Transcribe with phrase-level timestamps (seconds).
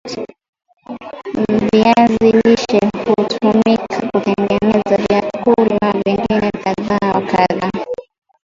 [1.71, 7.71] viazi lishe hutumika kutengeneza vyakula vingine kadha wa kadha